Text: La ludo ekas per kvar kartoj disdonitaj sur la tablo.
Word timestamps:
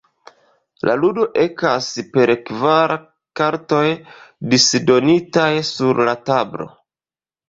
La 0.89 0.93
ludo 0.99 1.25
ekas 1.41 1.89
per 2.15 2.31
kvar 2.47 2.93
kartoj 3.39 3.81
disdonitaj 4.55 5.51
sur 5.69 6.01
la 6.09 6.17
tablo. 6.31 6.67